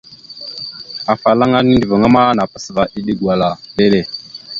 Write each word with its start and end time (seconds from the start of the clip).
Afalaŋa 1.11 1.59
nindəviŋáma 1.65 2.35
napas 2.37 2.65
va 2.75 2.83
eɗe 2.97 3.13
gwala 3.19 3.47
lele. 3.77 4.01